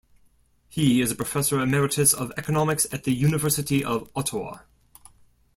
He 0.67 0.99
is 0.99 1.11
a 1.11 1.15
professor 1.15 1.59
emeritus 1.59 2.11
of 2.11 2.31
economics 2.35 2.87
at 2.91 3.03
the 3.03 3.13
University 3.13 3.85
of 3.85 4.09
Ottawa. 4.15 4.61